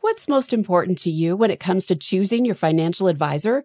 [0.00, 3.64] What's most important to you when it comes to choosing your financial advisor?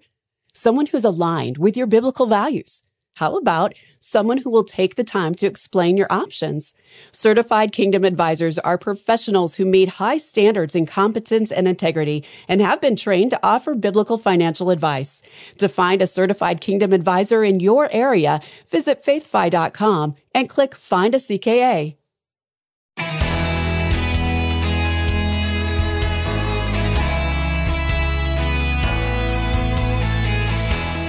[0.54, 2.82] Someone who's aligned with your biblical values.
[3.16, 6.74] How about someone who will take the time to explain your options?
[7.12, 12.80] Certified Kingdom Advisors are professionals who meet high standards in competence and integrity and have
[12.80, 15.22] been trained to offer biblical financial advice.
[15.58, 18.40] To find a certified Kingdom Advisor in your area,
[18.72, 21.99] visit faithfi.com and click Find a CKA.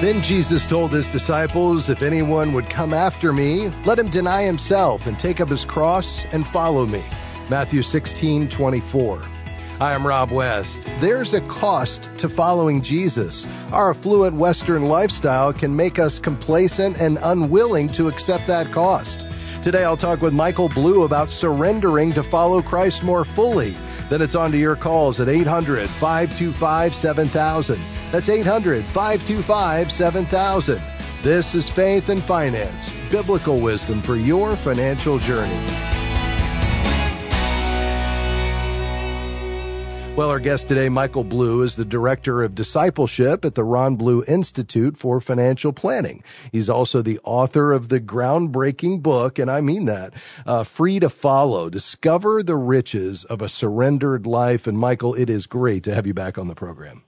[0.01, 5.07] Then Jesus told his disciples, If anyone would come after me, let him deny himself
[5.07, 7.05] and take up his cross and follow me.
[7.51, 9.23] Matthew 16 24.
[9.79, 10.89] I am Rob West.
[11.01, 13.47] There's a cost to following Jesus.
[13.73, 19.27] Our affluent Western lifestyle can make us complacent and unwilling to accept that cost.
[19.63, 23.77] Today I'll talk with Michael Blue about surrendering to follow Christ more fully.
[24.09, 27.79] Then it's on to your calls at 800 525 7000.
[28.13, 30.81] That's 800 525 7000.
[31.23, 35.61] This is Faith and Finance, biblical wisdom for your financial journey.
[40.17, 44.25] Well, our guest today, Michael Blue, is the Director of Discipleship at the Ron Blue
[44.25, 46.25] Institute for Financial Planning.
[46.53, 50.13] He's also the author of the groundbreaking book, and I mean that,
[50.45, 54.67] uh, Free to Follow, Discover the Riches of a Surrendered Life.
[54.67, 57.03] And Michael, it is great to have you back on the program.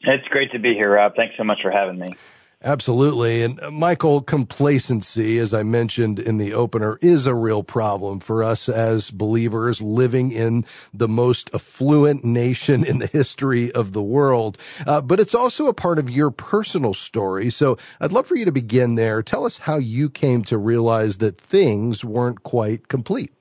[0.00, 1.14] It's great to be here, Rob.
[1.16, 2.14] Thanks so much for having me.
[2.62, 3.42] Absolutely.
[3.42, 8.42] And uh, Michael, complacency, as I mentioned in the opener, is a real problem for
[8.42, 14.56] us as believers living in the most affluent nation in the history of the world.
[14.86, 17.50] Uh, but it's also a part of your personal story.
[17.50, 19.22] So I'd love for you to begin there.
[19.22, 23.32] Tell us how you came to realize that things weren't quite complete.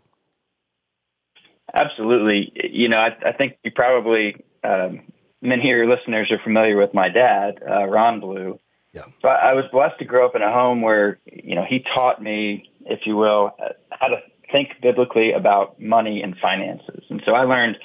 [1.73, 2.51] Absolutely.
[2.69, 5.01] You know, I, I think you probably um,
[5.41, 8.59] many of your listeners are familiar with my dad, uh, Ron Blue.
[8.93, 9.05] Yeah.
[9.21, 12.21] So I, was blessed to grow up in a home where, you know, he taught
[12.23, 13.51] me, if you will,
[13.89, 14.21] how to
[14.51, 17.03] think biblically about money and finances.
[17.09, 17.77] And so I learned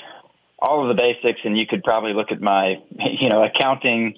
[0.61, 4.15] all of the basics and you could probably look at my, you know, accounting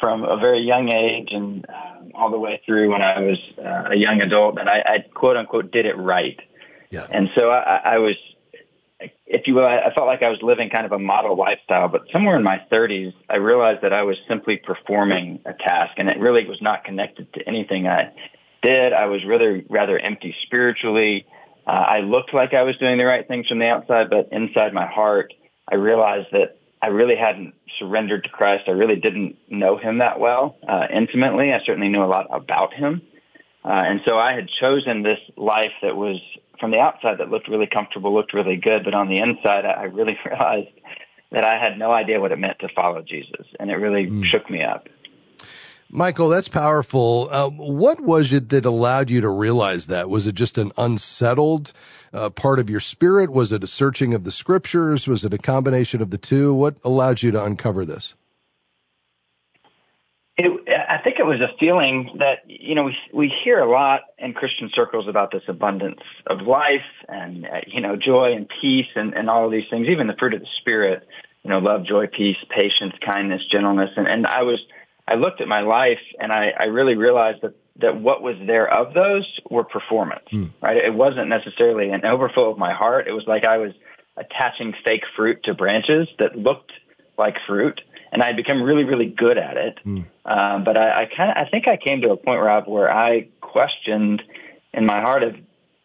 [0.00, 3.90] from a very young age and um, all the way through when I was uh,
[3.92, 6.40] a young adult and I, I quote unquote did it right.
[6.90, 7.06] Yeah.
[7.08, 8.16] And so I, I was
[9.26, 12.02] if you will, I, felt like I was living kind of a model lifestyle, but
[12.12, 16.18] somewhere in my 30s, I realized that I was simply performing a task and it
[16.18, 18.12] really was not connected to anything I
[18.62, 18.92] did.
[18.92, 21.26] I was really rather empty spiritually.
[21.66, 24.72] Uh, I looked like I was doing the right things from the outside, but inside
[24.72, 25.32] my heart,
[25.70, 28.64] I realized that I really hadn't surrendered to Christ.
[28.66, 31.52] I really didn't know him that well, uh, intimately.
[31.52, 33.02] I certainly knew a lot about him.
[33.64, 36.20] Uh, and so I had chosen this life that was
[36.62, 39.82] from the outside that looked really comfortable, looked really good, but on the inside, I
[39.86, 40.68] really realized
[41.32, 44.24] that I had no idea what it meant to follow Jesus, and it really mm.
[44.26, 44.88] shook me up.
[45.90, 47.28] Michael, that's powerful.
[47.32, 50.08] Uh, what was it that allowed you to realize that?
[50.08, 51.72] Was it just an unsettled
[52.12, 53.32] uh, part of your spirit?
[53.32, 55.08] Was it a searching of the scriptures?
[55.08, 56.54] Was it a combination of the two?
[56.54, 58.14] What allowed you to uncover this?
[60.36, 60.46] It,
[61.02, 64.70] think it was a feeling that you know we we hear a lot in Christian
[64.74, 69.28] circles about this abundance of life and uh, you know joy and peace and, and
[69.28, 71.06] all of these things, even the fruit of the spirit,
[71.42, 74.60] you know, love, joy, peace, patience, kindness, gentleness, and and I was
[75.06, 78.68] I looked at my life and I, I really realized that that what was there
[78.68, 80.50] of those were performance, mm.
[80.60, 80.76] right?
[80.76, 83.08] It wasn't necessarily an overflow of my heart.
[83.08, 83.72] It was like I was
[84.16, 86.72] attaching fake fruit to branches that looked
[87.18, 87.80] like fruit
[88.12, 89.78] and I had become really, really good at it.
[89.84, 90.04] Mm.
[90.26, 92.92] Um, but I, I kind of, I think I came to a point, Rob, where
[92.92, 94.22] I questioned
[94.72, 95.34] in my heart of,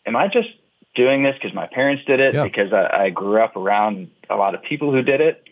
[0.05, 0.49] am I just
[0.93, 2.43] doing this because my parents did it, yeah.
[2.43, 5.43] because I, I grew up around a lot of people who did it?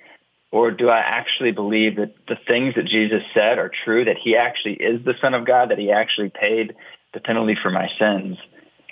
[0.51, 4.37] Or do I actually believe that the things that Jesus said are true, that he
[4.37, 6.75] actually is the Son of God, that he actually paid
[7.13, 8.37] the penalty for my sins?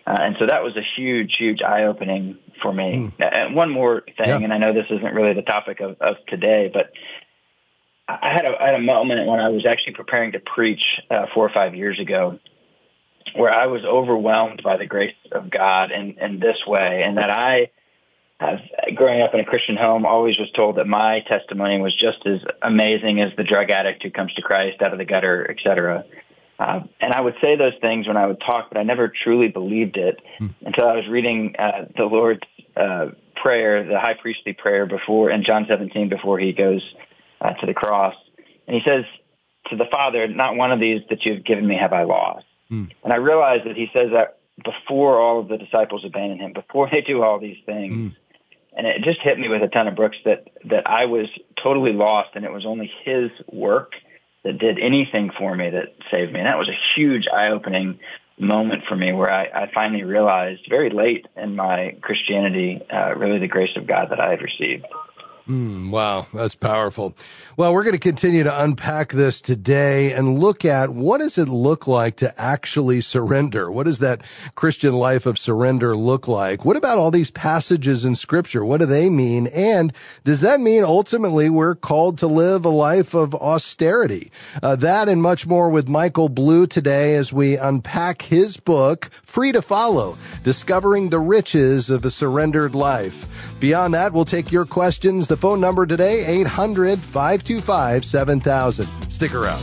[0.05, 3.11] Uh, and so that was a huge, huge eye opening for me.
[3.17, 3.33] Mm.
[3.33, 4.39] And one more thing, yeah.
[4.39, 6.91] and I know this isn't really the topic of, of today, but
[8.07, 11.27] I had a, I had a moment when I was actually preparing to preach uh,
[11.33, 12.39] four or five years ago
[13.35, 17.29] where I was overwhelmed by the grace of God in, in this way and that
[17.29, 17.71] I
[18.39, 18.59] have,
[18.95, 22.41] growing up in a Christian home, always was told that my testimony was just as
[22.61, 26.03] amazing as the drug addict who comes to Christ out of the gutter, et cetera.
[26.59, 29.47] Uh, and I would say those things when I would talk, but I never truly
[29.47, 30.47] believed it hmm.
[30.61, 32.41] until I was reading uh, the Lord's
[32.75, 36.81] uh, prayer, the high priestly prayer before in John 17 before he goes
[37.43, 38.15] uh, to the cross.
[38.67, 39.05] And he says
[39.67, 42.45] to the Father, not one of these that you've given me have I lost.
[42.71, 42.89] Mm.
[43.03, 46.89] And I realized that he says that before all of the disciples abandon him, before
[46.91, 47.93] they do all these things.
[47.93, 48.15] Mm.
[48.75, 51.27] And it just hit me with a ton of bricks that, that I was
[51.61, 53.93] totally lost and it was only his work
[54.43, 56.39] that did anything for me that saved me.
[56.39, 57.99] And that was a huge eye-opening
[58.39, 63.39] moment for me where I, I finally realized very late in my Christianity, uh, really
[63.39, 64.85] the grace of God that I had received.
[65.47, 67.13] Mm, wow, that's powerful.
[67.57, 71.49] Well, we're going to continue to unpack this today and look at what does it
[71.49, 73.69] look like to actually surrender?
[73.69, 74.21] What does that
[74.55, 76.63] Christian life of surrender look like?
[76.63, 78.63] What about all these passages in scripture?
[78.63, 79.47] What do they mean?
[79.47, 79.91] And
[80.23, 84.31] does that mean ultimately we're called to live a life of austerity?
[84.61, 89.51] Uh, that and much more with Michael Blue today as we unpack his book, Free
[89.51, 93.27] to Follow, Discovering the Riches of a Surrendered Life.
[93.59, 98.87] Beyond that, we'll take your questions the phone number today, 800 525 7000.
[99.09, 99.59] Stick around.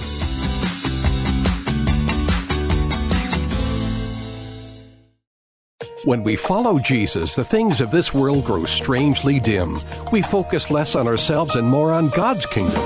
[6.04, 9.78] When we follow Jesus, the things of this world grow strangely dim.
[10.10, 12.82] We focus less on ourselves and more on God's kingdom.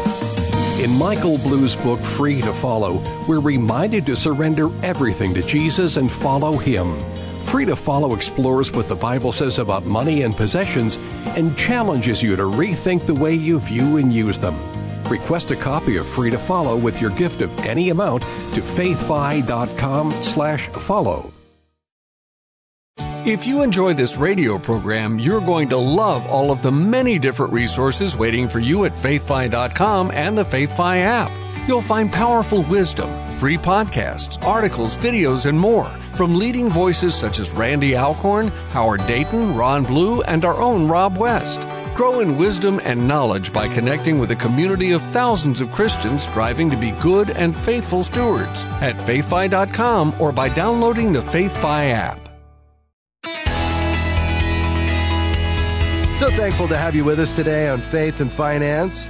[0.78, 6.12] In Michael Blue's book, Free to Follow, we're reminded to surrender everything to Jesus and
[6.12, 7.13] follow Him.
[7.44, 10.98] Free to Follow explores what the Bible says about money and possessions
[11.36, 14.58] and challenges you to rethink the way you view and use them.
[15.04, 20.12] Request a copy of Free to Follow with your gift of any amount to faithfi.com
[20.24, 21.32] slash follow.
[23.26, 27.52] If you enjoy this radio program, you're going to love all of the many different
[27.52, 31.30] resources waiting for you at faithfi.com and the FaithFi app.
[31.68, 37.50] You'll find powerful wisdom, free podcasts, articles, videos, and more from leading voices such as
[37.50, 41.60] Randy Alcorn, Howard Dayton, Ron Blue, and our own Rob West.
[41.94, 46.68] Grow in wisdom and knowledge by connecting with a community of thousands of Christians striving
[46.70, 52.20] to be good and faithful stewards at faithfi.com or by downloading the FaithFi app.
[56.18, 59.08] So thankful to have you with us today on Faith and Finance.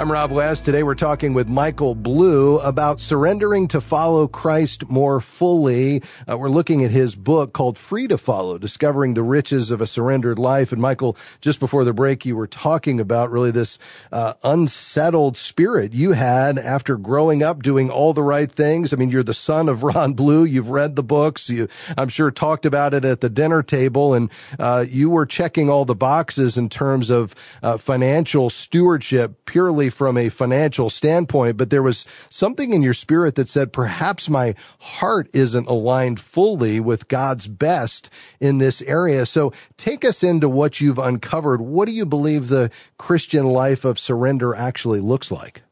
[0.00, 0.64] I'm Rob West.
[0.64, 6.02] Today we're talking with Michael Blue about surrendering to follow Christ more fully.
[6.26, 9.86] Uh, we're looking at his book called Free to Follow, Discovering the Riches of a
[9.86, 10.72] Surrendered Life.
[10.72, 13.78] And Michael, just before the break, you were talking about really this
[14.10, 18.94] uh, unsettled spirit you had after growing up doing all the right things.
[18.94, 20.44] I mean, you're the son of Ron Blue.
[20.44, 21.50] You've read the books.
[21.50, 21.68] You,
[21.98, 25.84] I'm sure, talked about it at the dinner table, and uh, you were checking all
[25.84, 31.82] the boxes in terms of uh, financial stewardship purely from a financial standpoint, but there
[31.82, 37.46] was something in your spirit that said, perhaps my heart isn't aligned fully with God's
[37.46, 38.08] best
[38.40, 39.26] in this area.
[39.26, 41.60] So take us into what you've uncovered.
[41.60, 45.62] What do you believe the Christian life of surrender actually looks like?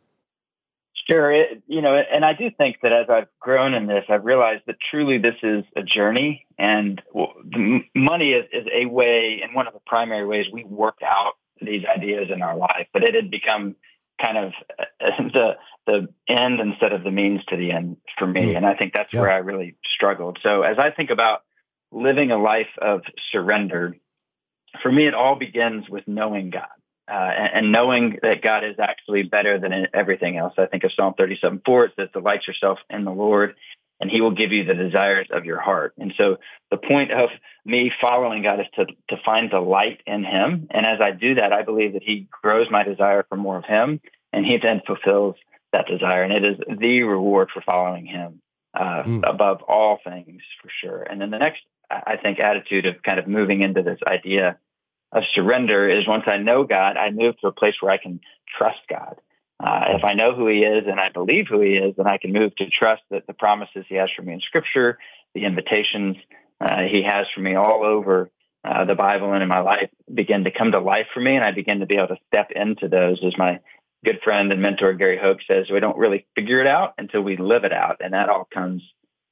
[1.07, 1.33] Sure.
[1.33, 4.65] It, you know, and I do think that as I've grown in this, I've realized
[4.67, 7.01] that truly this is a journey and
[7.95, 11.85] money is, is a way and one of the primary ways we work out these
[11.85, 13.75] ideas in our life, but it had become
[14.21, 14.53] kind of
[15.33, 15.57] the
[15.87, 18.53] the end instead of the means to the end for me.
[18.53, 18.59] Mm.
[18.59, 19.21] And I think that's yeah.
[19.21, 20.39] where I really struggled.
[20.43, 21.43] So as I think about
[21.91, 23.97] living a life of surrender,
[24.83, 26.67] for me, it all begins with knowing God.
[27.11, 30.53] Uh, and, and, knowing that God is actually better than everything else.
[30.59, 33.55] I think of Psalm 37, 4, it says, delight yourself in the Lord
[34.01, 35.95] and he will give you the desires of your heart.
[35.99, 36.39] And so
[36.71, 37.31] the point of
[37.65, 40.69] me following God is to, to find the light in him.
[40.71, 43.65] And as I do that, I believe that he grows my desire for more of
[43.65, 44.01] him
[44.33, 45.37] and he then fulfills
[45.73, 46.23] that desire.
[46.23, 48.41] And it is the reward for following him
[48.75, 49.29] uh, mm.
[49.29, 51.03] above all things for sure.
[51.03, 54.59] And then the next, I think, attitude of kind of moving into this idea
[55.11, 58.21] of surrender is once I know God, I move to a place where I can
[58.57, 59.17] trust God.
[59.61, 62.19] Uh, if I know who he is and I believe who he is, then I
[62.19, 64.99] can move to trust that the promises he has for me in scripture,
[65.35, 66.17] the invitations
[66.61, 68.31] uh, he has for me all over
[68.65, 71.37] uh, the Bible and in my life begin to come to life for me.
[71.37, 73.61] And I begin to be able to step into those as my
[74.05, 77.37] good friend and mentor Gary Hoag says, we don't really figure it out until we
[77.37, 77.97] live it out.
[78.01, 78.83] And that all comes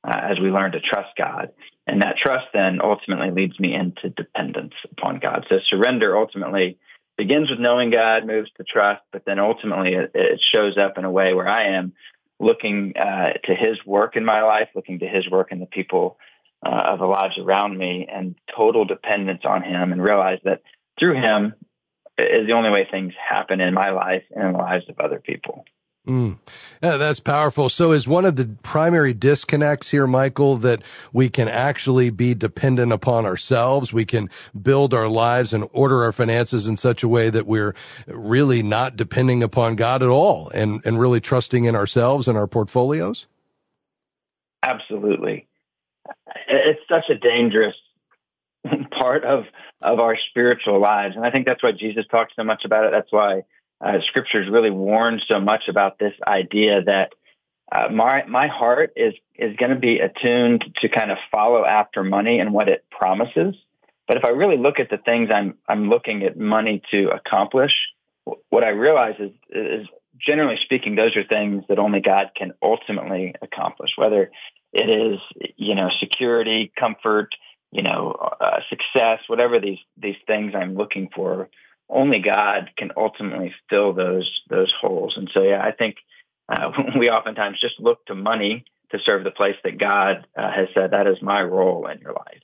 [0.07, 1.51] uh, as we learn to trust God.
[1.87, 5.47] And that trust then ultimately leads me into dependence upon God.
[5.49, 6.79] So surrender ultimately
[7.17, 11.05] begins with knowing God, moves to trust, but then ultimately it, it shows up in
[11.05, 11.93] a way where I am
[12.39, 16.19] looking uh, to His work in my life, looking to His work in the people
[16.65, 20.63] uh, of the lives around me, and total dependence on Him, and realize that
[20.99, 21.55] through Him
[22.19, 25.21] is the only way things happen in my life and in the lives of other
[25.21, 25.65] people.
[26.07, 26.39] Mm.
[26.83, 27.69] Yeah, that's powerful.
[27.69, 30.83] So is one of the primary disconnects here, Michael, that
[31.13, 33.93] we can actually be dependent upon ourselves.
[33.93, 37.75] We can build our lives and order our finances in such a way that we're
[38.07, 42.47] really not depending upon God at all and, and really trusting in ourselves and our
[42.47, 43.27] portfolios?
[44.63, 45.49] Absolutely.
[46.47, 47.75] It's such a dangerous
[48.91, 49.45] part of
[49.83, 52.93] of our spiritual lives, and I think that's why Jesus talks so much about it.
[52.93, 53.43] That's why
[53.81, 57.13] uh, Scriptures really warn so much about this idea that
[57.71, 62.05] uh, my my heart is is going to be attuned to kind of follow after
[62.05, 63.55] money and what it promises.
[64.07, 67.75] But if I really look at the things I'm I'm looking at money to accomplish,
[68.51, 73.35] what I realize is is generally speaking, those are things that only God can ultimately
[73.43, 73.91] accomplish.
[73.97, 74.31] Whether
[74.73, 75.21] it is
[75.57, 77.35] you know security, comfort,
[77.73, 81.49] you know uh, success, whatever these these things I'm looking for,
[81.89, 85.15] only God can ultimately fill those those holes.
[85.17, 85.97] And so yeah, I think
[86.49, 90.69] uh, we oftentimes just look to money to serve the place that God uh, has
[90.75, 92.41] said that is my role in your life.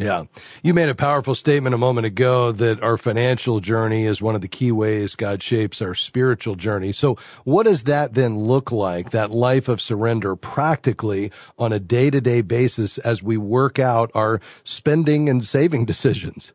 [0.00, 0.24] Yeah.
[0.60, 4.40] You made a powerful statement a moment ago that our financial journey is one of
[4.40, 6.90] the key ways God shapes our spiritual journey.
[6.90, 12.10] So what does that then look like, that life of surrender practically on a day
[12.10, 16.52] to day basis as we work out our spending and saving decisions?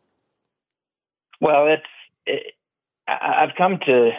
[1.39, 1.83] Well, it's,
[2.29, 2.53] it,
[3.07, 4.11] I've come to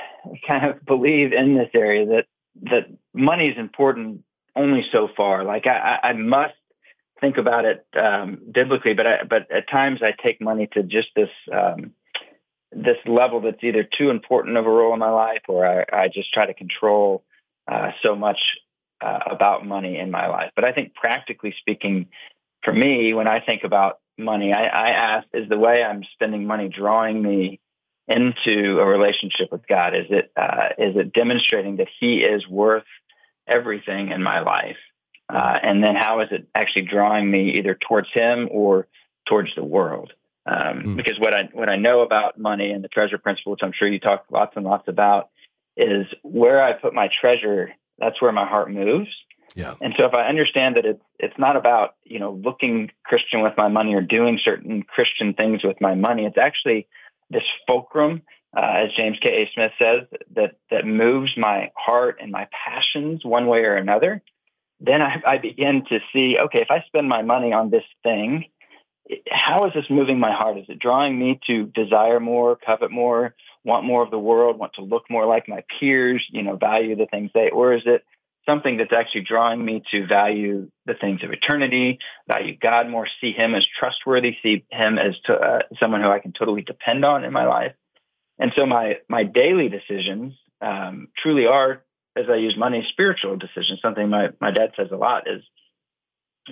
[0.46, 2.26] kind of believe in this area that
[2.62, 4.24] that money is important
[4.56, 5.44] only so far.
[5.44, 6.54] Like I, I must
[7.20, 11.08] think about it um, biblically, but I, but at times I take money to just
[11.14, 11.92] this um,
[12.72, 16.08] this level that's either too important of a role in my life, or I, I
[16.08, 17.24] just try to control
[17.68, 18.38] uh, so much
[19.00, 20.50] uh, about money in my life.
[20.54, 22.08] But I think practically speaking,
[22.62, 26.46] for me, when I think about money, I, I ask: Is the way I'm spending
[26.46, 27.60] money drawing me
[28.10, 29.94] into a relationship with God?
[29.94, 32.84] Is it uh, is it demonstrating that He is worth
[33.46, 34.76] everything in my life?
[35.32, 38.88] Uh, and then how is it actually drawing me either towards Him or
[39.26, 40.12] towards the world?
[40.44, 40.96] Um, mm.
[40.96, 43.86] Because what I what I know about money and the treasure principle, which I'm sure
[43.86, 45.30] you talk lots and lots about,
[45.76, 47.70] is where I put my treasure.
[47.98, 49.10] That's where my heart moves.
[49.54, 49.74] Yeah.
[49.80, 53.52] And so if I understand that it's it's not about you know looking Christian with
[53.56, 56.88] my money or doing certain Christian things with my money, it's actually
[57.30, 58.22] this fulcrum,
[58.56, 59.42] uh, as James K.
[59.42, 59.50] A.
[59.54, 64.22] Smith says, that that moves my heart and my passions one way or another,
[64.80, 68.46] then I, I begin to see, okay, if I spend my money on this thing,
[69.30, 70.58] how is this moving my heart?
[70.58, 73.34] Is it drawing me to desire more, covet more,
[73.64, 76.96] want more of the world, want to look more like my peers, you know, value
[76.96, 78.04] the things they, or is it
[78.46, 83.32] something that's actually drawing me to value the things of eternity, value God more, see
[83.32, 87.24] Him as trustworthy, see Him as to, uh, someone who I can totally depend on
[87.24, 87.74] in my life.
[88.38, 91.82] And so my my daily decisions um, truly are,
[92.16, 93.80] as I use money, spiritual decisions.
[93.82, 95.42] Something my my dad says a lot is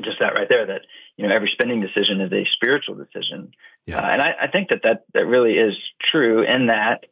[0.03, 0.67] just that right there.
[0.67, 0.83] That
[1.17, 3.53] you know every spending decision is a spiritual decision,
[3.87, 4.01] yeah.
[4.01, 7.07] uh, and I, I think that that that really is true in that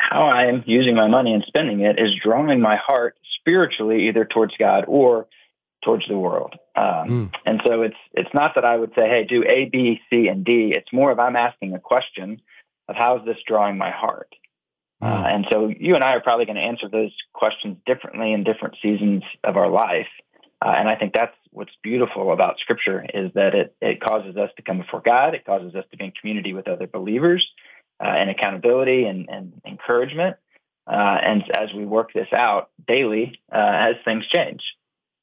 [0.00, 4.24] how I am using my money and spending it is drawing my heart spiritually either
[4.24, 5.26] towards God or
[5.84, 6.54] towards the world.
[6.74, 7.34] Um, mm.
[7.44, 10.44] And so it's it's not that I would say, hey, do A, B, C, and
[10.44, 10.72] D.
[10.74, 12.40] It's more of I'm asking a question
[12.88, 14.34] of how is this drawing my heart.
[15.02, 15.06] Mm.
[15.06, 18.42] Uh, and so you and I are probably going to answer those questions differently in
[18.42, 20.08] different seasons of our life.
[20.64, 24.50] Uh, and I think that's what's beautiful about Scripture is that it it causes us
[24.56, 25.34] to come before God.
[25.34, 27.46] It causes us to be in community with other believers
[28.04, 30.36] and accountability and, and encouragement.
[30.86, 34.62] Uh, and as we work this out daily, uh, as things change.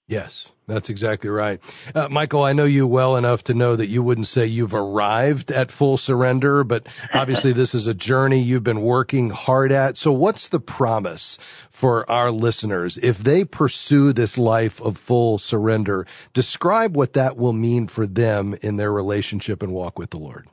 [0.10, 1.62] Yes, that's exactly right.
[1.94, 5.52] Uh, Michael, I know you well enough to know that you wouldn't say you've arrived
[5.52, 9.98] at full surrender, but obviously this is a journey you've been working hard at.
[9.98, 11.38] So what's the promise
[11.70, 16.08] for our listeners if they pursue this life of full surrender?
[16.34, 20.48] Describe what that will mean for them in their relationship and walk with the Lord.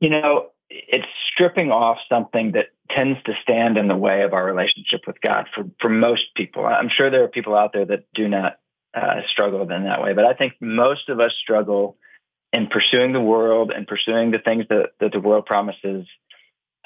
[0.00, 4.44] You know, it's stripping off something that tends to stand in the way of our
[4.44, 6.66] relationship with God for, for most people.
[6.66, 8.58] I'm sure there are people out there that do not
[8.94, 11.96] uh, struggle in that way, but I think most of us struggle
[12.52, 16.06] in pursuing the world and pursuing the things that, that the world promises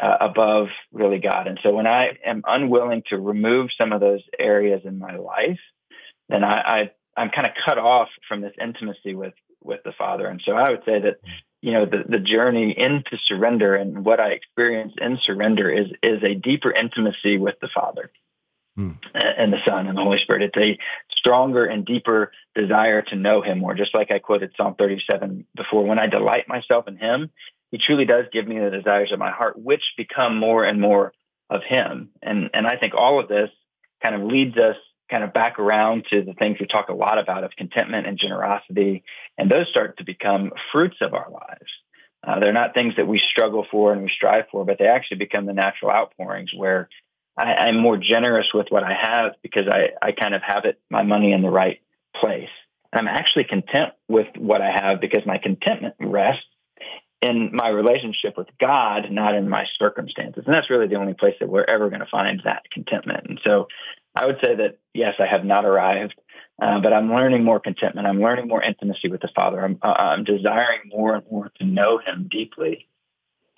[0.00, 1.46] uh, above really God.
[1.46, 5.60] And so when I am unwilling to remove some of those areas in my life,
[6.28, 10.26] then I, I I'm kind of cut off from this intimacy with with the Father.
[10.26, 11.20] And so I would say that
[11.62, 16.22] you know the, the journey into surrender and what I experience in surrender is is
[16.22, 18.10] a deeper intimacy with the Father
[18.78, 18.96] mm.
[19.14, 20.42] and the Son and the Holy Spirit.
[20.42, 20.78] It's a
[21.16, 23.74] stronger and deeper desire to know Him more.
[23.74, 27.30] Just like I quoted Psalm 37 before, when I delight myself in Him,
[27.70, 31.12] He truly does give me the desires of my heart, which become more and more
[31.48, 32.10] of Him.
[32.22, 33.50] And and I think all of this
[34.02, 34.76] kind of leads us
[35.10, 38.18] kind of back around to the things we talk a lot about of contentment and
[38.18, 39.02] generosity,
[39.36, 41.70] and those start to become fruits of our lives.
[42.22, 45.16] Uh, they're not things that we struggle for and we strive for, but they actually
[45.16, 46.88] become the natural outpourings where
[47.36, 50.78] I, I'm more generous with what I have because I, I kind of have it,
[50.90, 51.80] my money in the right
[52.14, 52.50] place.
[52.92, 56.44] I'm actually content with what I have because my contentment rests
[57.22, 60.44] in my relationship with God, not in my circumstances.
[60.46, 63.26] And that's really the only place that we're ever going to find that contentment.
[63.28, 63.68] And so
[64.14, 66.14] I would say that, yes, I have not arrived,
[66.60, 68.06] uh, but I'm learning more contentment.
[68.06, 69.62] I'm learning more intimacy with the Father.
[69.62, 72.88] I'm, uh, I'm desiring more and more to know Him deeply.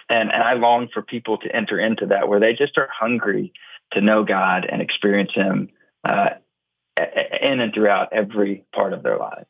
[0.09, 3.53] And, and I long for people to enter into that where they just are hungry
[3.93, 5.69] to know God and experience Him
[6.05, 6.31] uh,
[7.41, 9.47] in and throughout every part of their lives.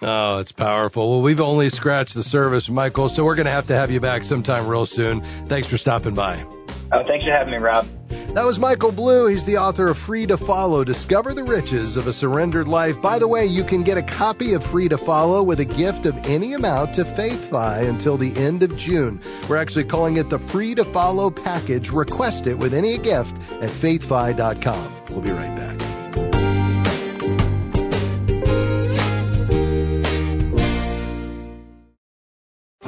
[0.00, 1.10] Oh, it's powerful.
[1.10, 4.00] Well, we've only scratched the surface, Michael, so we're going to have to have you
[4.00, 5.22] back sometime real soon.
[5.46, 6.44] Thanks for stopping by.
[6.90, 7.86] Oh, thanks for having me, Rob.
[8.34, 9.26] That was Michael Blue.
[9.26, 13.00] He's the author of Free to Follow Discover the Riches of a Surrendered Life.
[13.02, 16.06] By the way, you can get a copy of Free to Follow with a gift
[16.06, 19.20] of any amount to FaithFi until the end of June.
[19.48, 21.90] We're actually calling it the Free to Follow package.
[21.90, 24.96] Request it with any gift at faithfi.com.
[25.10, 25.91] We'll be right back.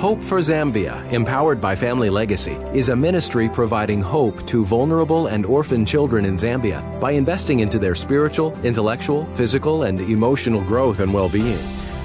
[0.05, 5.47] Hope for Zambia, empowered by Family Legacy, is a ministry providing hope to vulnerable and
[5.47, 11.15] orphan children in Zambia by investing into their spiritual, intellectual, physical, and emotional growth and
[11.15, 11.57] well being.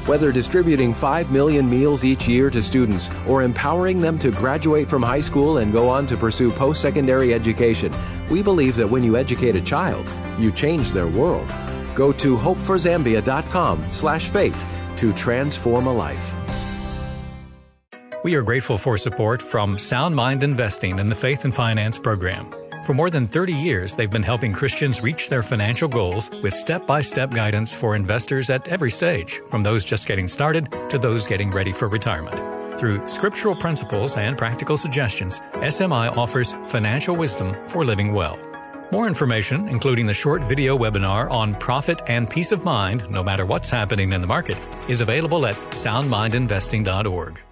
[0.08, 5.04] Whether distributing 5 million meals each year to students or empowering them to graduate from
[5.04, 7.94] high school and go on to pursue post secondary education,
[8.32, 11.50] we believe that when you educate a child, you change their world.
[11.96, 14.66] Go to hopeforzambia.com slash faith
[14.96, 16.39] to transform a life.
[18.22, 22.54] We are grateful for support from Sound Mind Investing and the Faith and Finance Program.
[22.84, 26.86] For more than 30 years, they've been helping Christians reach their financial goals with step
[26.86, 31.28] by step guidance for investors at every stage, from those just getting started to those
[31.28, 32.78] getting ready for retirement.
[32.78, 38.38] Through scriptural principles and practical suggestions, SMI offers financial wisdom for living well.
[38.92, 43.46] More information, including the short video webinar on profit and peace of mind, no matter
[43.46, 44.58] what's happening in the market,
[44.90, 47.44] is available at soundmindinvesting.org.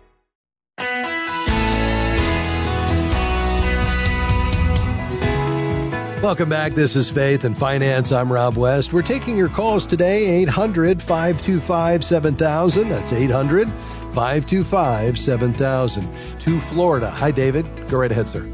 [6.24, 6.74] Welcome back.
[6.74, 8.12] This is Faith and Finance.
[8.12, 8.92] I'm Rob West.
[8.92, 12.90] We're taking your calls today 800 525 7000.
[12.90, 17.12] That's 800 525 7000 to Florida.
[17.12, 17.68] Hi, David.
[17.88, 18.52] Go right ahead, sir.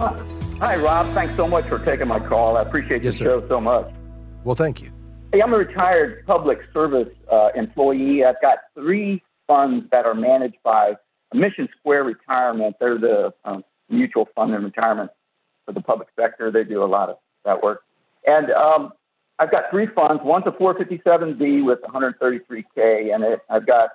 [0.00, 0.20] Uh,
[0.58, 1.06] hi, Rob.
[1.14, 2.56] Thanks so much for taking my call.
[2.56, 3.40] I appreciate yes, your sir.
[3.42, 3.88] show so much.
[4.42, 4.90] Well, thank you.
[5.32, 8.24] Hey, I'm a retired public service uh, employee.
[8.24, 10.94] I've got three funds that are managed by
[11.32, 12.74] Mission Square Retirement.
[12.80, 15.12] They're the um, mutual fund in retirement
[15.64, 16.50] for the public sector.
[16.50, 17.82] They do a lot of that work.
[18.26, 18.92] And um,
[19.38, 20.22] I've got three funds.
[20.24, 23.40] One's a 457B with 133K in it.
[23.50, 23.90] I've got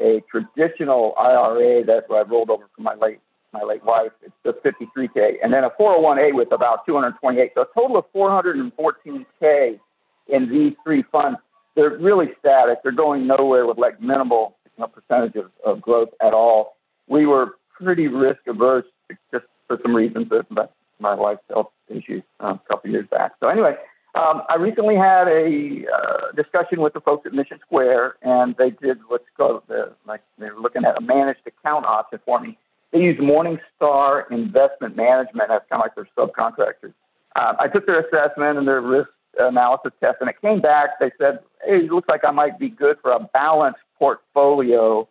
[0.00, 3.20] a traditional IRA that's I rolled over from my late
[3.52, 4.12] my late wife.
[4.22, 7.52] It's just 53K, and then a 401A with about 228.
[7.54, 9.80] So a total of 414K
[10.28, 11.38] in these three funds.
[11.74, 12.78] They're really static.
[12.82, 16.76] They're going nowhere with like minimal you know, percentage of, of growth at all.
[17.06, 18.84] We were pretty risk averse
[19.32, 23.32] just for some reasons, but my wife's health issues um, a couple years back.
[23.40, 23.76] So anyway,
[24.14, 28.98] um, I recently had a uh, discussion with the folks at MissionSquare, and they did
[29.08, 32.56] what's called the, like they were looking at a managed account option for me.
[32.92, 36.94] They use Morningstar Investment Management as kind of like their subcontractors.
[37.36, 40.98] Um, I took their assessment and their risk analysis test, and it came back.
[40.98, 45.08] They said, "Hey, it looks like I might be good for a balanced portfolio."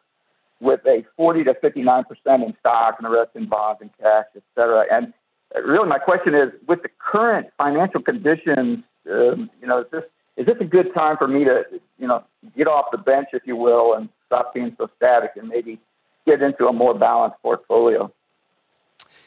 [0.59, 4.25] With a 40 to 59 percent in stock and the rest in bonds and cash,
[4.35, 4.85] et cetera.
[4.91, 5.13] And
[5.55, 10.03] really, my question is, with the current financial conditions, um, you know, is this
[10.37, 11.63] is this a good time for me to,
[11.97, 12.23] you know,
[12.55, 15.79] get off the bench, if you will, and stop being so static, and maybe
[16.25, 18.11] get into a more balanced portfolio?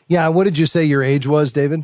[0.06, 1.80] Yeah, what did you say your age was, David?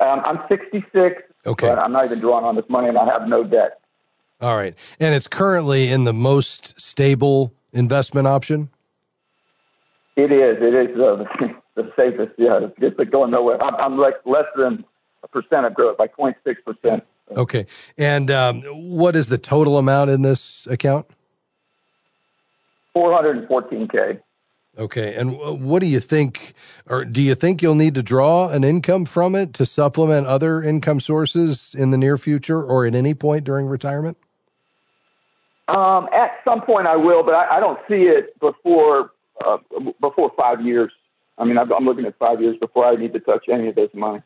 [0.00, 1.22] Um, I'm 66.
[1.46, 1.68] Okay.
[1.68, 3.80] I'm not even drawing on this money, and I have no debt.
[4.40, 8.70] All right, and it's currently in the most stable investment option.
[10.16, 10.58] It is.
[10.60, 11.24] It is uh,
[11.78, 12.32] the safest.
[12.36, 13.62] Yeah, it's, going nowhere.
[13.62, 14.84] I'm, I'm like less than
[15.22, 17.04] a percent of growth, like 0.6 percent.
[17.30, 21.06] Okay, and um, what is the total amount in this account?
[22.96, 24.20] 414k.
[24.78, 26.54] Okay, and what do you think,
[26.86, 30.62] or do you think you'll need to draw an income from it to supplement other
[30.62, 34.16] income sources in the near future, or at any point during retirement?
[35.66, 39.10] Um, at some point, I will, but I, I don't see it before
[39.44, 39.58] uh,
[40.00, 40.92] before five years.
[41.38, 43.90] I mean, I'm looking at five years before I need to touch any of this
[43.94, 44.22] money.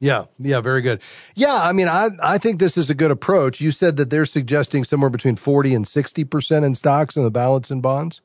[0.00, 1.02] Yeah, yeah, very good.
[1.34, 3.60] Yeah, I mean, I I think this is a good approach.
[3.60, 7.30] You said that they're suggesting somewhere between forty and sixty percent in stocks and the
[7.30, 8.22] balance in bonds.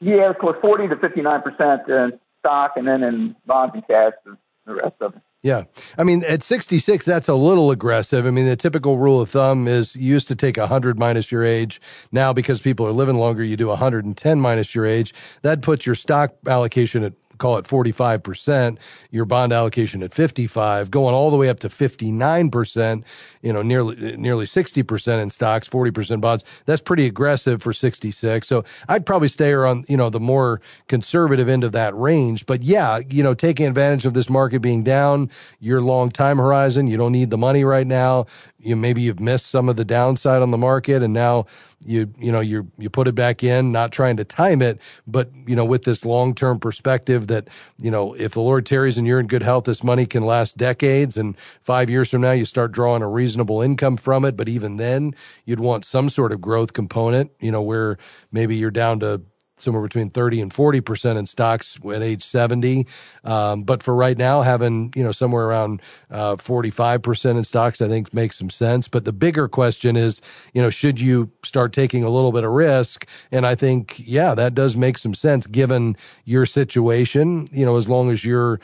[0.00, 3.86] Yeah, of course, forty to fifty nine percent in stock, and then in bonds and
[3.86, 5.22] cash, and the rest of it.
[5.42, 5.64] Yeah.
[5.96, 8.26] I mean, at 66, that's a little aggressive.
[8.26, 11.44] I mean, the typical rule of thumb is you used to take 100 minus your
[11.44, 11.80] age.
[12.12, 15.14] Now, because people are living longer, you do 110 minus your age.
[15.40, 18.78] That puts your stock allocation at call it 45%,
[19.10, 23.02] your bond allocation at 55, going all the way up to 59%,
[23.42, 26.44] you know, nearly nearly 60% in stocks, 40% bonds.
[26.66, 28.46] That's pretty aggressive for 66.
[28.46, 32.46] So I'd probably stay on, you know, the more conservative end of that range.
[32.46, 36.86] But yeah, you know, taking advantage of this market being down, your long time horizon,
[36.86, 38.26] you don't need the money right now.
[38.62, 41.46] You maybe you've missed some of the downside on the market and now
[41.84, 45.30] you you know you you put it back in not trying to time it but
[45.46, 49.18] you know with this long-term perspective that you know if the lord tarries and you're
[49.18, 52.70] in good health this money can last decades and 5 years from now you start
[52.72, 54.36] drawing a reasonable income from it.
[54.36, 55.14] But even then
[55.46, 57.96] you'd want some sort of growth component you know where
[58.30, 59.22] maybe you're down to
[59.60, 62.86] somewhere between 30 and 40% in stocks at age 70.
[63.24, 67.88] Um, but for right now, having, you know, somewhere around uh, 45% in stocks, I
[67.88, 68.88] think makes some sense.
[68.88, 70.20] But the bigger question is,
[70.54, 73.06] you know, should you start taking a little bit of risk?
[73.30, 77.88] And I think, yeah, that does make some sense given your situation, you know, as
[77.88, 78.60] long as you're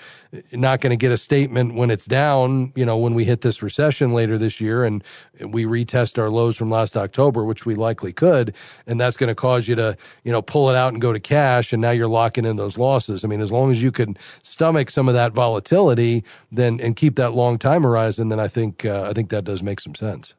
[0.52, 3.62] not going to get a statement when it's down, you know, when we hit this
[3.62, 5.02] recession later this year and
[5.40, 8.54] we retest our lows from last October, which we likely could.
[8.86, 11.20] And that's going to cause you to, you know, pull it out and go to
[11.20, 11.72] cash.
[11.72, 13.24] And now you're locking in those losses.
[13.24, 17.16] I mean, as long as you can stomach some of that volatility, then and keep
[17.16, 20.34] that long time horizon, then I think, uh, I think that does make some sense.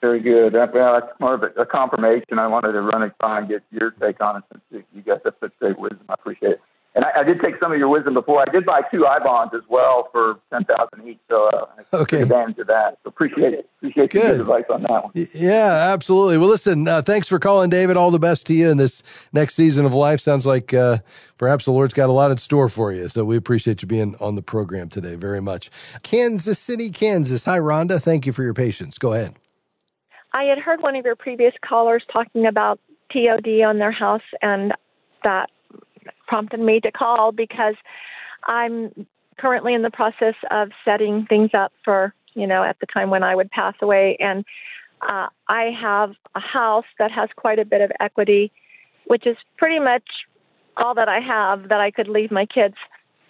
[0.00, 0.52] Very good.
[0.52, 2.38] That, well, that's more of a, a confirmation.
[2.38, 5.20] I wanted to run it by and get your take on it since you have
[5.40, 6.04] such great wisdom.
[6.08, 6.60] I appreciate it.
[6.96, 8.40] And I, I, did take some of your wisdom before.
[8.40, 11.96] I did buy two I bonds as well for ten thousand each, so uh, I
[11.98, 12.16] okay.
[12.16, 12.96] took advantage of that.
[13.04, 13.68] So appreciate it.
[13.76, 14.22] Appreciate good.
[14.22, 15.12] your advice on that one.
[15.34, 16.38] Yeah, absolutely.
[16.38, 17.98] Well, listen, uh, thanks for calling, David.
[17.98, 19.02] All the best to you in this
[19.34, 20.22] next season of life.
[20.22, 21.00] Sounds like uh,
[21.36, 23.10] perhaps the Lord's got a lot in store for you.
[23.10, 25.70] So we appreciate you being on the program today very much.
[26.02, 27.44] Kansas City, Kansas.
[27.44, 28.00] Hi, Rhonda.
[28.00, 28.96] Thank you for your patience.
[28.96, 29.34] Go ahead.
[30.32, 32.80] I had heard one of your previous callers talking about
[33.12, 34.72] TOD on their house and
[35.22, 35.50] that
[36.26, 37.74] prompted me to call because
[38.44, 39.06] I'm
[39.38, 43.22] currently in the process of setting things up for, you know, at the time when
[43.22, 44.16] I would pass away.
[44.20, 44.44] And
[45.02, 48.50] uh, I have a house that has quite a bit of equity,
[49.06, 50.04] which is pretty much
[50.76, 52.76] all that I have that I could leave my kids.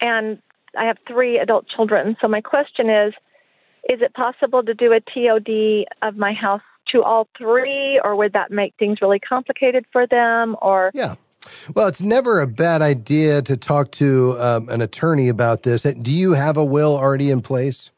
[0.01, 0.41] And
[0.79, 2.17] I have three adult children.
[2.21, 3.15] So my question is
[3.89, 6.63] is it possible to do a TOD of my house
[6.93, 10.57] to all three, or would that make things really complicated for them?
[10.61, 11.15] Or yeah.
[11.75, 15.83] Well, it's never a bad idea to talk to um, an attorney about this.
[15.83, 17.91] Do you have a will already in place?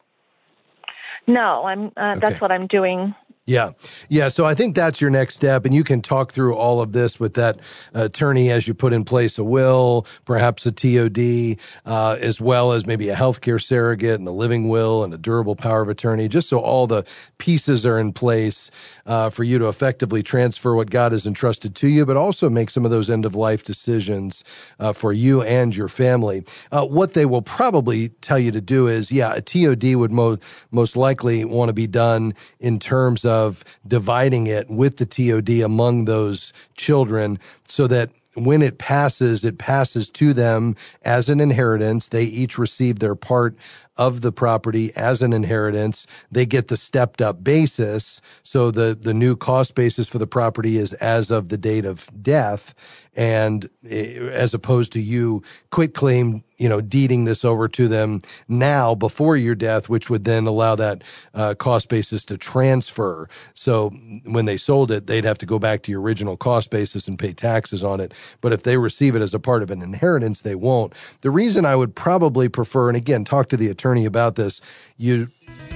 [1.26, 1.92] No, I'm.
[1.96, 2.20] Uh, okay.
[2.20, 3.14] That's what I'm doing
[3.48, 3.70] yeah.
[4.10, 4.28] Yeah.
[4.28, 5.64] So I think that's your next step.
[5.64, 7.58] And you can talk through all of this with that
[7.94, 11.56] attorney as you put in place a will, perhaps a TOD,
[11.86, 15.56] uh, as well as maybe a healthcare surrogate and a living will and a durable
[15.56, 17.04] power of attorney, just so all the
[17.38, 18.70] pieces are in place
[19.06, 22.68] uh, for you to effectively transfer what God has entrusted to you, but also make
[22.68, 24.44] some of those end of life decisions
[24.78, 26.44] uh, for you and your family.
[26.70, 30.36] Uh, what they will probably tell you to do is, yeah, a TOD would mo-
[30.70, 35.60] most likely want to be done in terms of of dividing it with the TOD
[35.64, 42.08] among those children so that when it passes, it passes to them as an inheritance.
[42.08, 43.56] They each receive their part
[43.98, 46.06] of the property as an inheritance.
[46.32, 48.20] They get the stepped up basis.
[48.44, 52.08] So the, the new cost basis for the property is as of the date of
[52.22, 52.74] death.
[53.16, 58.94] And as opposed to you quit claim, you know, deeding this over to them now
[58.94, 61.02] before your death, which would then allow that
[61.34, 63.28] uh, cost basis to transfer.
[63.54, 63.90] So
[64.24, 67.18] when they sold it, they'd have to go back to your original cost basis and
[67.18, 68.14] pay taxes on it.
[68.40, 70.92] But if they receive it as a part of an inheritance, they won't.
[71.22, 74.60] The reason I would probably prefer, and again, talk to the attorney attorney about this,
[74.98, 75.28] you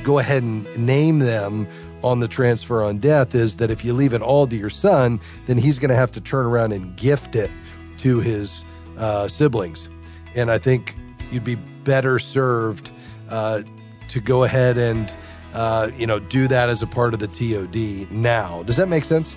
[0.03, 1.66] go ahead and name them
[2.03, 5.20] on the transfer on death is that if you leave it all to your son,
[5.46, 7.51] then he's going to have to turn around and gift it
[7.98, 8.64] to his
[8.98, 9.88] uh, siblings.
[10.35, 10.96] And I think
[11.31, 12.90] you'd be better served
[13.31, 13.62] uh,
[14.09, 15.16] to go ahead and
[15.55, 18.62] uh, you know do that as a part of the TOD now.
[18.64, 19.33] Does that make sense?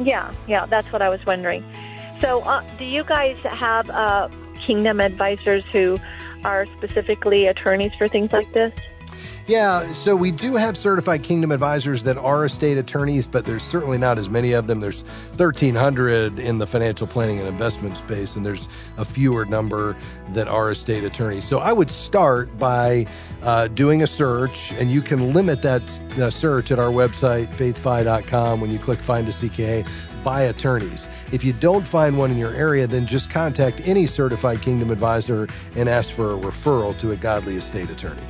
[0.00, 1.64] Yeah, yeah, that's what I was wondering.
[2.20, 5.98] So, uh, do you guys have uh, Kingdom advisors who
[6.44, 8.72] are specifically attorneys for things like this?
[9.48, 13.96] Yeah, so we do have certified kingdom advisors that are estate attorneys, but there's certainly
[13.96, 14.78] not as many of them.
[14.78, 15.04] There's
[15.36, 19.96] 1,300 in the financial planning and investment space, and there's a fewer number
[20.34, 21.48] that are estate attorneys.
[21.48, 23.06] So I would start by
[23.42, 28.60] uh, doing a search, and you can limit that uh, search at our website, faithfi.com.
[28.60, 29.88] When you click Find a CKA,
[30.22, 31.08] by attorneys.
[31.32, 35.48] If you don't find one in your area, then just contact any certified kingdom advisor
[35.76, 38.22] and ask for a referral to a godly estate attorney.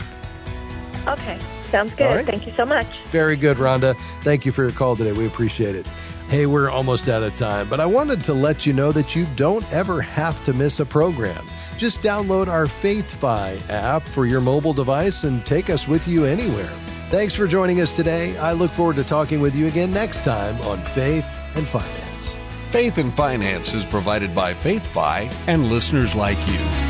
[1.06, 1.38] Okay,
[1.70, 2.14] sounds good.
[2.14, 2.26] right.
[2.26, 2.86] Thank you so much.
[3.10, 3.98] Very good, Rhonda.
[4.22, 5.12] Thank you for your call today.
[5.12, 5.86] We appreciate it.
[6.28, 9.26] Hey, we're almost out of time, but I wanted to let you know that you
[9.34, 11.48] don't ever have to miss a program.
[11.78, 16.70] Just download our FaithFi app for your mobile device and take us with you anywhere.
[17.08, 18.36] Thanks for joining us today.
[18.36, 21.24] I look forward to talking with you again next time on Faith
[21.58, 22.32] and Finance.
[22.70, 26.87] Faith and Finance is provided by FaithFi and listeners like you.